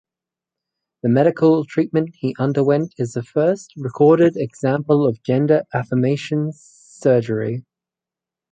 [1.03, 7.63] The medical treatment he underwent is the first recorded example of gender affirmation surgery.